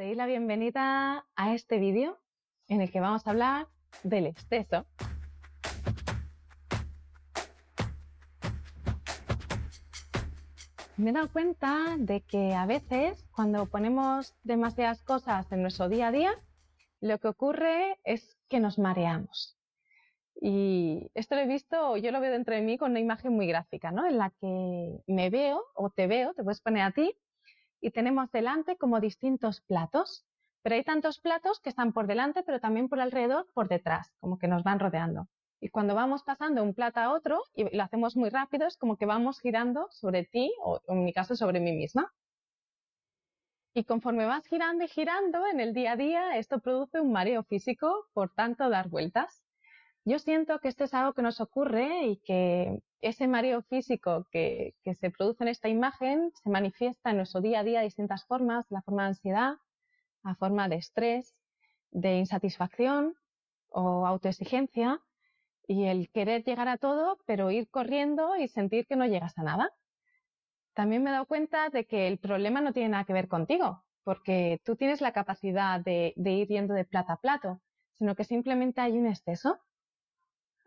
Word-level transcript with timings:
Te 0.00 0.06
doy 0.06 0.14
la 0.14 0.24
bienvenida 0.24 1.26
a 1.36 1.54
este 1.54 1.78
vídeo 1.78 2.18
en 2.68 2.80
el 2.80 2.90
que 2.90 3.00
vamos 3.00 3.26
a 3.26 3.32
hablar 3.32 3.66
del 4.02 4.28
exceso. 4.28 4.86
Me 10.96 11.10
he 11.10 11.12
dado 11.12 11.30
cuenta 11.30 11.96
de 11.98 12.22
que 12.22 12.54
a 12.54 12.64
veces 12.64 13.26
cuando 13.30 13.66
ponemos 13.66 14.34
demasiadas 14.42 15.02
cosas 15.02 15.52
en 15.52 15.60
nuestro 15.60 15.90
día 15.90 16.06
a 16.08 16.12
día, 16.12 16.32
lo 17.02 17.18
que 17.18 17.28
ocurre 17.28 17.98
es 18.02 18.38
que 18.48 18.58
nos 18.58 18.78
mareamos. 18.78 19.58
Y 20.40 21.10
esto 21.12 21.34
lo 21.34 21.42
he 21.42 21.46
visto, 21.46 21.98
yo 21.98 22.10
lo 22.10 22.20
veo 22.20 22.32
dentro 22.32 22.54
de 22.54 22.62
mí 22.62 22.78
con 22.78 22.92
una 22.92 23.00
imagen 23.00 23.34
muy 23.34 23.46
gráfica, 23.46 23.90
¿no? 23.90 24.06
En 24.06 24.16
la 24.16 24.30
que 24.30 25.02
me 25.06 25.28
veo 25.28 25.62
o 25.74 25.90
te 25.90 26.06
veo, 26.06 26.32
te 26.32 26.42
puedes 26.42 26.62
poner 26.62 26.84
a 26.84 26.90
ti, 26.90 27.14
y 27.80 27.90
tenemos 27.90 28.30
delante 28.30 28.76
como 28.76 29.00
distintos 29.00 29.60
platos. 29.62 30.24
Pero 30.62 30.76
hay 30.76 30.84
tantos 30.84 31.18
platos 31.20 31.58
que 31.60 31.70
están 31.70 31.92
por 31.92 32.06
delante, 32.06 32.42
pero 32.42 32.60
también 32.60 32.88
por 32.88 33.00
alrededor, 33.00 33.46
por 33.54 33.68
detrás, 33.68 34.12
como 34.20 34.38
que 34.38 34.48
nos 34.48 34.62
van 34.62 34.78
rodeando. 34.78 35.26
Y 35.60 35.70
cuando 35.70 35.94
vamos 35.94 36.22
pasando 36.22 36.62
un 36.62 36.74
plato 36.74 37.00
a 37.00 37.12
otro, 37.12 37.42
y 37.54 37.74
lo 37.76 37.82
hacemos 37.82 38.16
muy 38.16 38.30
rápido, 38.30 38.66
es 38.66 38.76
como 38.76 38.96
que 38.96 39.06
vamos 39.06 39.40
girando 39.40 39.88
sobre 39.90 40.24
ti, 40.24 40.52
o 40.62 40.80
en 40.88 41.04
mi 41.04 41.12
caso 41.12 41.36
sobre 41.36 41.60
mí 41.60 41.72
misma. 41.72 42.12
Y 43.72 43.84
conforme 43.84 44.26
vas 44.26 44.46
girando 44.46 44.84
y 44.84 44.88
girando 44.88 45.46
en 45.46 45.60
el 45.60 45.72
día 45.74 45.92
a 45.92 45.96
día, 45.96 46.36
esto 46.38 46.58
produce 46.58 47.00
un 47.00 47.12
mareo 47.12 47.42
físico 47.44 48.06
por 48.12 48.30
tanto 48.34 48.68
dar 48.68 48.88
vueltas. 48.88 49.42
Yo 50.04 50.18
siento 50.18 50.60
que 50.60 50.68
esto 50.68 50.84
es 50.84 50.94
algo 50.94 51.12
que 51.12 51.22
nos 51.22 51.40
ocurre 51.40 52.06
y 52.06 52.16
que 52.18 52.82
ese 53.02 53.28
mareo 53.28 53.62
físico 53.62 54.26
que, 54.30 54.74
se 54.98 55.10
produce 55.10 55.44
en 55.44 55.48
esta 55.48 55.68
imagen 55.68 56.32
se 56.42 56.48
manifiesta 56.48 57.10
en 57.10 57.18
nuestro 57.18 57.40
día 57.42 57.60
a 57.60 57.64
día 57.64 57.80
de 57.80 57.84
distintas 57.86 58.24
formas, 58.26 58.66
la 58.70 58.82
forma 58.82 59.02
de 59.02 59.08
ansiedad, 59.08 59.54
la 60.22 60.34
forma 60.36 60.68
de 60.68 60.76
estrés, 60.76 61.34
de 61.90 62.16
insatisfacción 62.18 63.14
o 63.68 64.06
autoexigencia 64.06 65.02
y 65.66 65.84
el 65.84 66.10
querer 66.10 66.44
llegar 66.44 66.68
a 66.68 66.78
todo 66.78 67.18
pero 67.26 67.50
ir 67.50 67.68
corriendo 67.68 68.36
y 68.36 68.48
sentir 68.48 68.86
que 68.86 68.96
no 68.96 69.06
llegas 69.06 69.36
a 69.38 69.42
nada. 69.42 69.70
También 70.72 71.02
me 71.02 71.10
he 71.10 71.12
dado 71.12 71.26
cuenta 71.26 71.68
de 71.68 71.86
que 71.86 72.08
el 72.08 72.18
problema 72.18 72.62
no 72.62 72.72
tiene 72.72 72.90
nada 72.90 73.04
que 73.04 73.12
ver 73.12 73.28
contigo, 73.28 73.84
porque 74.02 74.60
tú 74.64 74.76
tienes 74.76 75.02
la 75.02 75.12
capacidad 75.12 75.78
de, 75.78 76.14
de 76.16 76.32
ir 76.32 76.48
yendo 76.48 76.72
de 76.72 76.84
plato 76.86 77.12
a 77.12 77.20
plato, 77.20 77.60
sino 77.92 78.14
que 78.14 78.24
simplemente 78.24 78.80
hay 78.80 78.92
un 78.92 79.06
exceso 79.06 79.60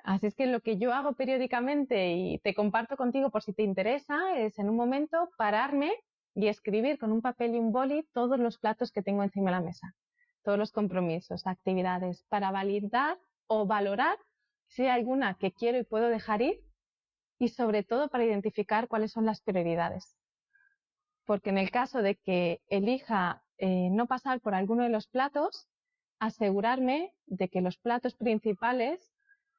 Así 0.03 0.27
es 0.27 0.35
que 0.35 0.47
lo 0.47 0.59
que 0.59 0.77
yo 0.77 0.93
hago 0.93 1.13
periódicamente 1.13 2.11
y 2.11 2.39
te 2.39 2.53
comparto 2.53 2.97
contigo 2.97 3.29
por 3.29 3.41
si 3.41 3.53
te 3.53 3.63
interesa 3.63 4.37
es 4.37 4.59
en 4.59 4.69
un 4.69 4.75
momento 4.75 5.29
pararme 5.37 5.93
y 6.35 6.47
escribir 6.47 6.99
con 6.99 7.13
un 7.13 7.21
papel 7.21 7.55
y 7.55 7.59
un 7.59 7.71
boli 7.71 8.05
todos 8.11 8.37
los 8.37 8.57
platos 8.57 8.91
que 8.91 9.01
tengo 9.01 9.23
encima 9.23 9.49
de 9.49 9.57
la 9.57 9.61
mesa, 9.61 9.95
todos 10.43 10.59
los 10.59 10.73
compromisos, 10.73 11.47
actividades, 11.47 12.25
para 12.27 12.51
validar 12.51 13.17
o 13.47 13.65
valorar 13.65 14.17
si 14.67 14.83
hay 14.83 14.89
alguna 14.89 15.35
que 15.35 15.53
quiero 15.53 15.77
y 15.77 15.85
puedo 15.85 16.09
dejar 16.09 16.41
ir 16.41 16.59
y 17.39 17.47
sobre 17.47 17.83
todo 17.83 18.09
para 18.09 18.25
identificar 18.25 18.89
cuáles 18.89 19.13
son 19.13 19.25
las 19.25 19.41
prioridades. 19.41 20.17
Porque 21.25 21.51
en 21.51 21.57
el 21.57 21.71
caso 21.71 22.01
de 22.01 22.15
que 22.15 22.61
elija 22.67 23.41
eh, 23.57 23.89
no 23.89 24.07
pasar 24.07 24.41
por 24.41 24.53
alguno 24.53 24.83
de 24.83 24.89
los 24.89 25.07
platos, 25.07 25.69
asegurarme 26.19 27.13
de 27.25 27.47
que 27.47 27.61
los 27.61 27.77
platos 27.77 28.15
principales 28.15 29.13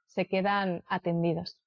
se 0.07 0.27
quedan 0.27 0.83
atendidos. 0.87 1.59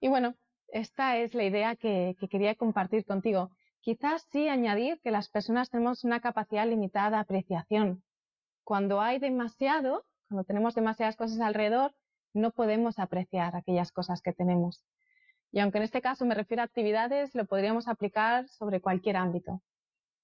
Y 0.00 0.08
bueno, 0.08 0.34
esta 0.68 1.18
es 1.18 1.34
la 1.34 1.44
idea 1.44 1.76
que, 1.76 2.16
que, 2.18 2.28
quería 2.28 2.54
compartir 2.54 3.04
contigo. 3.04 3.50
Quizás 3.80 4.26
sí 4.30 4.48
añadir 4.48 5.00
que 5.02 5.10
las 5.10 5.28
personas 5.28 5.70
tenemos 5.70 6.04
una 6.04 6.20
capacidad 6.20 6.66
limitada 6.66 7.10
de 7.10 7.16
apreciación. 7.16 8.02
Cuando 8.64 9.00
hay 9.00 9.18
demasiado, 9.18 10.04
cuando 10.28 10.44
tenemos 10.44 10.74
demasiadas 10.74 11.16
cosas 11.16 11.40
alrededor, 11.40 11.94
no 12.32 12.50
podemos 12.50 12.98
apreciar 12.98 13.54
aquellas 13.54 13.92
cosas 13.92 14.20
que 14.20 14.32
tenemos. 14.32 14.84
Y 15.52 15.60
aunque 15.60 15.78
en 15.78 15.84
este 15.84 16.02
caso 16.02 16.26
me 16.26 16.34
refiero 16.34 16.62
a 16.62 16.66
actividades, 16.66 17.34
lo 17.34 17.44
podríamos 17.44 17.86
aplicar 17.86 18.48
sobre 18.48 18.80
cualquier 18.80 19.16
ámbito. 19.16 19.62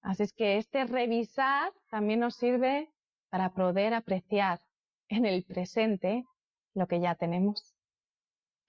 Así 0.01 0.23
es 0.23 0.33
que 0.33 0.57
este 0.57 0.83
revisar 0.83 1.71
también 1.89 2.19
nos 2.19 2.35
sirve 2.35 2.91
para 3.29 3.53
poder 3.53 3.93
apreciar 3.93 4.59
en 5.07 5.25
el 5.25 5.43
presente 5.45 6.25
lo 6.73 6.87
que 6.87 6.99
ya 6.99 7.15
tenemos. 7.15 7.75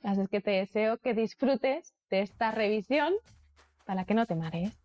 Así 0.03 0.21
es 0.21 0.29
que 0.29 0.41
te 0.41 0.51
deseo 0.51 0.99
que 0.99 1.15
disfrutes 1.15 1.95
de 2.11 2.23
esta 2.23 2.51
revisión 2.51 3.13
para 3.85 4.05
que 4.05 4.15
no 4.15 4.27
te 4.27 4.35
marees. 4.35 4.77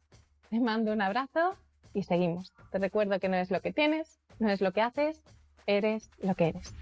Te 0.50 0.60
mando 0.60 0.94
un 0.94 1.02
abrazo 1.02 1.56
y 1.94 2.04
seguimos. 2.04 2.54
Te 2.72 2.80
recuerdo 2.80 3.20
que 3.20 3.30
no 3.30 3.38
es 3.38 3.50
lo 3.50 3.62
que 3.62 3.74
tienes, 3.74 4.20
no 4.40 4.50
es 4.50 4.62
lo 4.62 4.72
que 4.72 4.82
haces, 4.82 5.24
eres 5.66 6.10
lo 6.20 6.36
que 6.36 6.50
eres. 6.50 6.74